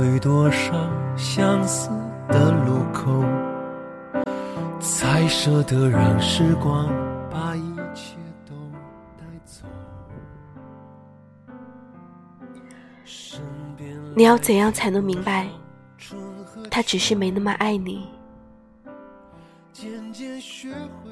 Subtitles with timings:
[0.00, 0.72] 回多少
[1.14, 1.90] 相似
[2.26, 3.22] 的路口，
[4.80, 6.88] 才舍得让时光
[7.30, 8.54] 把一切都
[9.18, 9.66] 带走。
[14.16, 15.46] 你要怎样才能明白，
[16.70, 18.08] 他只是没那么爱你？
[19.70, 21.10] 渐渐学会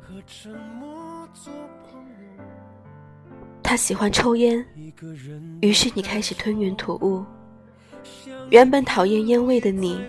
[0.00, 1.52] 和沉默做
[1.90, 2.44] 朋友。
[3.60, 4.64] 他喜欢抽烟，
[5.62, 7.26] 于是你开始吞云吐雾。
[8.50, 10.00] 原本讨厌烟味的你，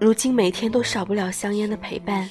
[0.00, 2.28] 如今每天都少不了香烟的陪伴。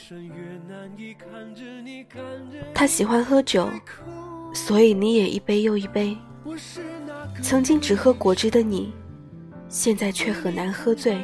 [2.73, 3.69] 他喜欢喝酒，
[4.53, 6.17] 所以你也一杯又一杯。
[7.41, 8.93] 曾经只喝果汁的你，
[9.69, 11.17] 现在却很难喝醉。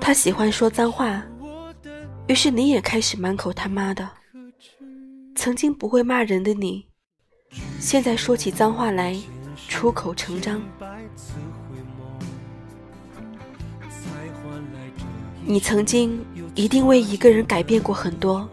[0.00, 1.22] 他喜欢说脏话，
[2.26, 4.08] 于是你也开始满口他妈的。
[5.34, 6.86] 曾经不会骂人的你，
[7.78, 9.16] 现在说起脏话来
[9.68, 10.60] 出口成章。
[15.44, 18.48] 你曾经一定为一个人改变过很多，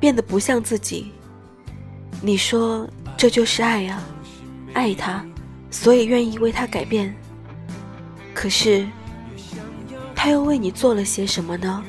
[0.00, 1.12] 变得不像自己。
[2.22, 4.02] 你说这就是爱啊，
[4.72, 5.22] 爱他，
[5.70, 7.14] 所以愿意为他改变。
[8.32, 8.86] 可是。
[10.20, 11.84] 他又为你做了些什么呢？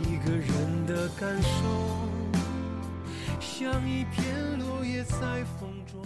[0.00, 1.48] 一个人的感受
[3.58, 5.16] 像一片落叶在
[5.58, 6.04] 风中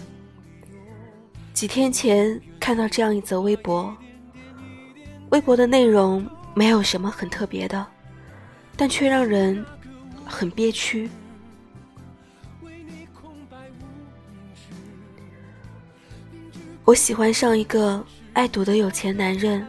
[1.52, 3.92] 几天前看到这样一则微博，
[5.30, 7.84] 微博的内容没有什么很特别的，
[8.76, 9.66] 但却让人
[10.24, 11.10] 很憋屈。
[16.84, 19.66] 我喜欢上一个爱赌的有钱男人，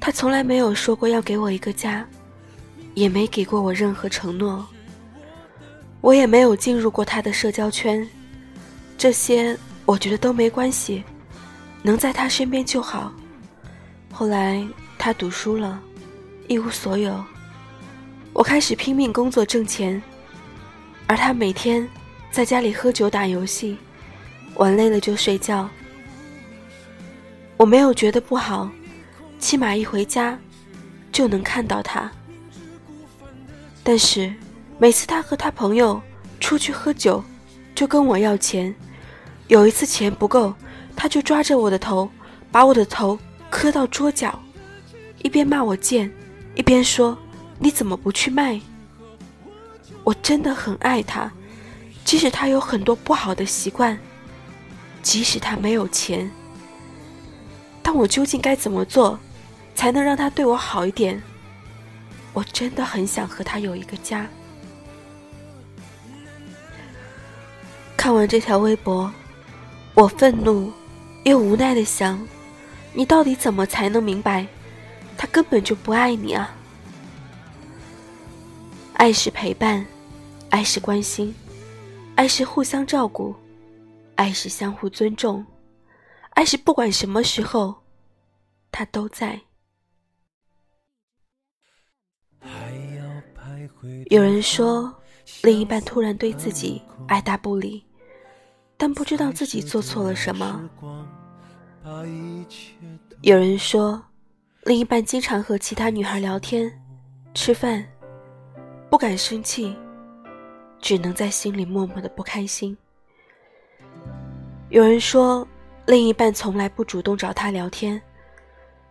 [0.00, 2.08] 他从来没有说过要给我一个家，
[2.94, 4.66] 也没给过我任何承诺。
[6.06, 8.08] 我也没有进入过他的社交圈，
[8.96, 11.02] 这些我觉得都没关系，
[11.82, 13.12] 能在他身边就好。
[14.12, 14.64] 后来
[14.96, 15.82] 他赌输了，
[16.46, 17.24] 一无所有，
[18.32, 20.00] 我开始拼命工作挣钱，
[21.08, 21.88] 而他每天
[22.30, 23.76] 在家里喝酒打游戏，
[24.54, 25.68] 玩累了就睡觉。
[27.56, 28.70] 我没有觉得不好，
[29.40, 30.38] 起码一回家
[31.10, 32.08] 就能看到他。
[33.82, 34.32] 但是
[34.78, 36.00] 每次他和他朋友
[36.38, 37.24] 出去喝酒，
[37.74, 38.74] 就跟我要钱。
[39.48, 40.52] 有一次钱不够，
[40.94, 42.10] 他就抓着我的头，
[42.52, 44.38] 把我的头磕到桌角，
[45.22, 46.12] 一边骂我贱，
[46.54, 47.16] 一边说
[47.58, 48.60] ：“你怎么不去卖？”
[50.04, 51.32] 我真的很爱他，
[52.04, 53.98] 即使他有很多不好的习惯，
[55.02, 56.30] 即使他没有钱。
[57.82, 59.18] 但我究竟该怎么做，
[59.74, 61.22] 才能让他对我好一点？
[62.34, 64.26] 我真的很想和他有一个家。
[68.06, 69.12] 看完这条微博，
[69.94, 70.72] 我愤怒
[71.24, 72.16] 又无奈的想：
[72.92, 74.46] 你到底怎么才能明白，
[75.18, 76.54] 他根本就不爱你啊？
[78.92, 79.84] 爱是陪伴，
[80.50, 81.34] 爱是关心，
[82.14, 83.34] 爱是互相照顾，
[84.14, 85.44] 爱是相互尊重。
[86.30, 87.74] 爱是不管什么时候，
[88.70, 89.40] 他都在。
[94.10, 94.94] 有人说，
[95.42, 97.84] 另一半突然对自己爱答不理，
[98.76, 100.68] 但不知道自己做错了什么。
[103.22, 104.02] 有人说，
[104.64, 106.70] 另一半经常和其他女孩聊天、
[107.34, 107.84] 吃饭，
[108.90, 109.76] 不敢生气，
[110.80, 112.76] 只能在心里默默的不开心。
[114.70, 115.46] 有人说。
[115.88, 118.02] 另一半从来不主动找他聊天，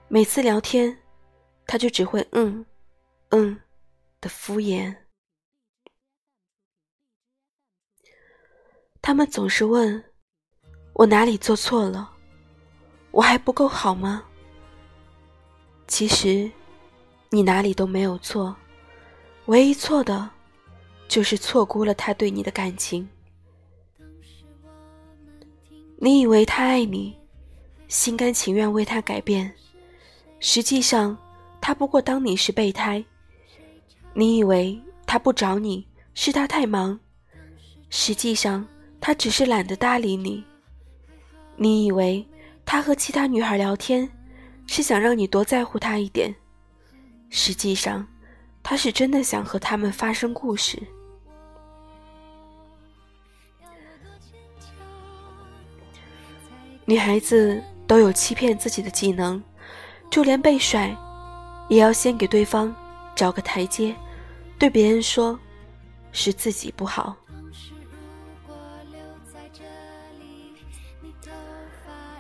[0.08, 0.98] 每次聊天，
[1.68, 2.66] 他就只会嗯，
[3.32, 3.60] 嗯
[4.22, 4.96] 的敷衍。
[9.06, 10.04] 他们总是问
[10.94, 12.10] 我哪里做错了，
[13.12, 14.24] 我还不够好吗？
[15.86, 16.50] 其实，
[17.30, 18.56] 你哪里都没有错，
[19.46, 20.28] 唯一错的，
[21.08, 23.08] 就是错估了他对你的感情。
[25.98, 27.16] 你以为他爱你，
[27.88, 29.54] 心甘情愿为他改变，
[30.40, 31.16] 实际上
[31.62, 33.06] 他不过当你是备胎。
[34.16, 37.00] 你以为他不找你是他太忙，
[37.92, 38.68] 实际上
[39.06, 40.44] 他只是懒得搭理你。
[41.58, 42.28] 你以为
[42.66, 44.10] 他和其他女孩聊天
[44.66, 46.34] 是想让你多在乎他一点，
[47.30, 48.08] 实际上
[48.64, 50.82] 他是真的想和他们发生故事。
[56.86, 59.40] 女孩子都有欺骗自己的技能，
[60.10, 60.98] 就连被甩，
[61.70, 62.76] 也要先给对方
[63.16, 63.96] 找个台阶，
[64.58, 65.40] 对别人说
[66.12, 67.16] 是自己不好。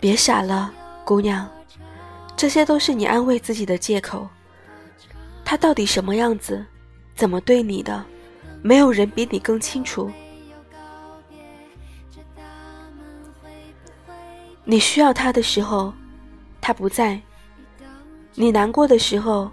[0.05, 0.71] 别傻了，
[1.03, 1.49] 姑娘，
[2.37, 4.29] 这些都是你安慰自己的借口。
[5.43, 6.63] 他到底什么样子，
[7.15, 8.05] 怎么对你的，
[8.61, 10.11] 没有人比你更清楚。
[14.63, 15.91] 你需要他的时候，
[16.61, 17.19] 他不在；
[18.35, 19.49] 你难过的时候，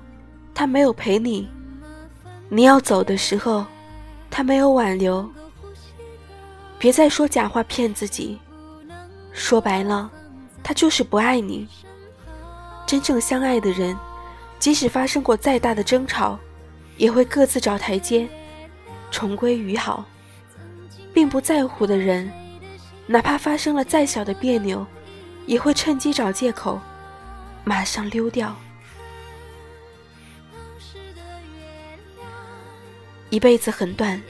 [0.53, 1.49] 他没有陪你；
[2.51, 3.65] 你要走的时候，
[4.31, 5.27] 他没有挽留。
[6.79, 8.39] 别再说假话骗自己，
[9.33, 10.13] 说白了，
[10.63, 11.69] 他就是不爱你。
[12.87, 13.97] 真正相爱的人，
[14.59, 16.39] 即使发生过再大的争吵，
[16.97, 18.29] 也会各自找台阶，
[19.11, 20.05] 重归于好。
[21.15, 22.31] 并不在乎的人，
[23.07, 24.87] 哪怕发生了再小的别扭。
[25.45, 26.81] 也会趁机找借口，
[27.65, 28.55] 马上溜掉。
[33.29, 34.23] 一辈子很短，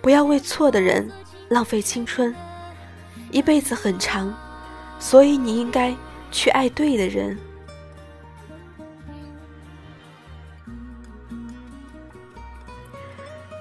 [0.00, 1.10] 不要为错的人
[1.48, 2.32] 浪费青春。
[3.32, 4.32] 一辈子很长，
[4.98, 5.94] 所以你应该
[6.30, 7.38] 去爱对的人。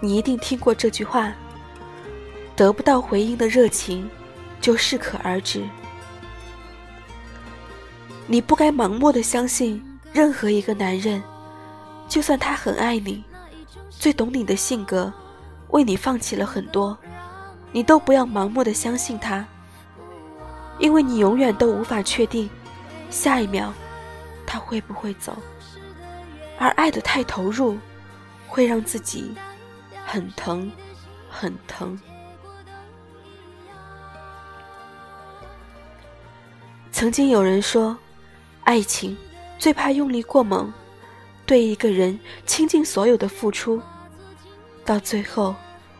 [0.01, 1.33] 你一定听过这句话：
[2.55, 4.09] 得不到回应的热情，
[4.59, 5.63] 就适可而止。
[8.27, 9.81] 你不该盲目的相信
[10.11, 11.23] 任何一个男人，
[12.09, 13.23] 就算他很爱你，
[13.89, 15.11] 最懂你的性格，
[15.69, 16.97] 为你放弃了很多，
[17.71, 19.47] 你都不要盲目的相信他，
[20.83, 22.49] 因为你永远都无法确定
[23.09, 23.73] 下一秒
[24.45, 25.33] 他会不会走，
[26.59, 27.77] 而爱的太投入，
[28.49, 29.33] 会让自己
[30.05, 30.69] 很疼，
[31.29, 31.97] 很疼。
[36.91, 37.97] 曾经有人说。
[38.65, 39.17] 爱情
[39.59, 40.71] 最怕用力过猛，
[41.45, 43.81] 对一个人倾尽所有的付出，
[44.85, 45.53] 到最后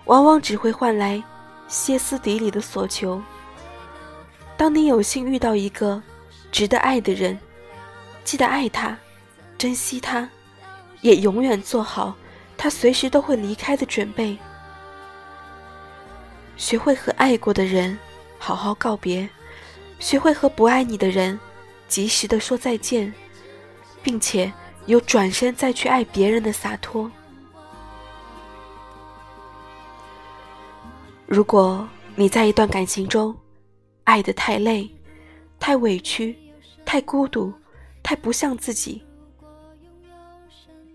[0.05, 1.21] 往往只会换来
[1.67, 3.21] 歇斯底里的索求。
[4.57, 6.01] 当你有幸遇到一个
[6.51, 7.37] 值得爱的人，
[8.23, 8.97] 记得爱他，
[9.57, 10.29] 珍惜他，
[11.01, 12.15] 也永远做好
[12.57, 14.37] 他随时都会离开的准备。
[16.55, 17.97] 学会和爱过的人
[18.37, 19.27] 好好告别，
[19.99, 21.39] 学会和不爱你的人。
[21.89, 23.13] 及时的说再见，
[24.01, 24.51] 并且
[24.87, 27.11] 有转身再去爱别人的洒脱。
[31.27, 33.35] 如果你在一段感情中
[34.03, 34.89] 爱得太累、
[35.59, 36.35] 太委屈、
[36.85, 37.53] 太孤独、
[38.01, 39.01] 太不像自己，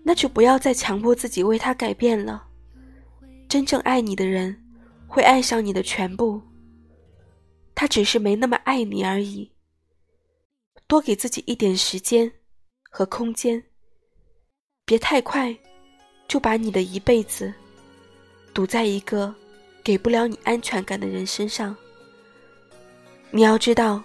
[0.03, 2.47] 那就不要再强迫自己为他改变了。
[3.47, 4.63] 真正爱你的人
[5.07, 6.41] 会爱上你的全部，
[7.73, 9.51] 他只是没那么爱你而已。
[10.85, 12.31] 多给自己一点时间
[12.89, 13.63] 和空间，
[14.85, 15.55] 别太快
[16.27, 17.53] 就把你的一辈子
[18.53, 19.33] 赌在一个
[19.83, 21.75] 给不了你安全感的人身上。
[23.31, 24.03] 你要知道，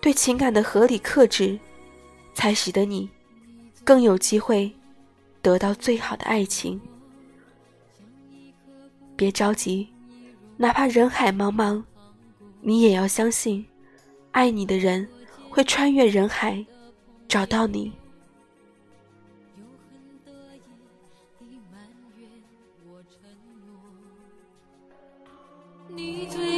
[0.00, 1.58] 对情感的合理克制，
[2.34, 3.08] 才使得你
[3.82, 4.70] 更有机会
[5.40, 6.80] 得到最好的爱情。
[9.16, 9.88] 别着急，
[10.56, 11.82] 哪怕人海茫茫，
[12.60, 13.66] 你也要相信，
[14.32, 15.08] 爱你的人。
[15.48, 16.66] 会穿越人海，
[17.26, 17.90] 找到你。
[25.88, 26.55] 你追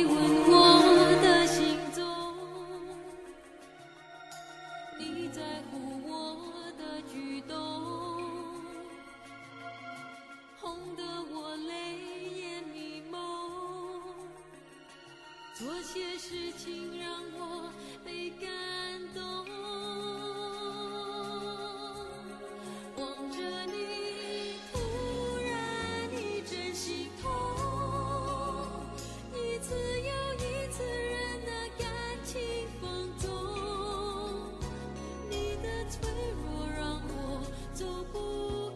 [35.88, 36.10] 脆
[36.44, 37.42] 弱让我
[37.72, 38.67] 走不